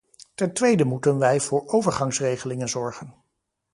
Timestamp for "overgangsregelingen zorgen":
1.67-3.13